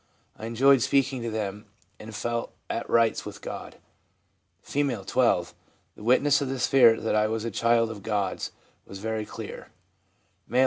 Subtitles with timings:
[0.35, 1.67] I enjoyed speaking to them
[1.99, 3.77] and felt at rights with God.'
[4.67, 5.53] F., 12.
[5.95, 8.51] 'The witness of the Spirit that I was a child of God's
[8.87, 9.65] was very clear/
[10.47, 10.59] M., 17.